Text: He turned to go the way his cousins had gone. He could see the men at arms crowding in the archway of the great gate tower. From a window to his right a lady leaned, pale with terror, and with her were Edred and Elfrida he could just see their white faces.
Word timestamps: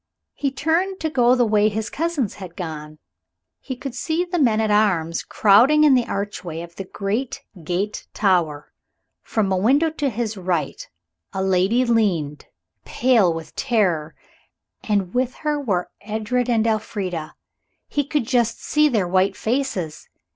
He 0.33 0.49
turned 0.49 0.99
to 1.01 1.11
go 1.11 1.35
the 1.35 1.45
way 1.45 1.69
his 1.69 1.91
cousins 1.91 2.33
had 2.33 2.55
gone. 2.55 2.97
He 3.59 3.75
could 3.75 3.93
see 3.93 4.25
the 4.25 4.39
men 4.39 4.59
at 4.59 4.71
arms 4.71 5.21
crowding 5.21 5.83
in 5.83 5.93
the 5.93 6.07
archway 6.07 6.61
of 6.61 6.75
the 6.75 6.85
great 6.85 7.43
gate 7.63 8.07
tower. 8.11 8.73
From 9.21 9.51
a 9.51 9.57
window 9.57 9.91
to 9.91 10.09
his 10.09 10.37
right 10.37 10.89
a 11.33 11.43
lady 11.43 11.85
leaned, 11.85 12.47
pale 12.83 13.31
with 13.31 13.55
terror, 13.55 14.15
and 14.83 15.13
with 15.13 15.35
her 15.35 15.59
were 15.61 15.91
Edred 16.01 16.49
and 16.49 16.65
Elfrida 16.65 17.35
he 17.87 18.03
could 18.03 18.25
just 18.25 18.59
see 18.59 18.89
their 18.89 19.07
white 19.07 19.37
faces. 19.37 20.09